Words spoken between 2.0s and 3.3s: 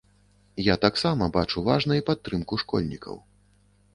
падтрымку школьнікаў.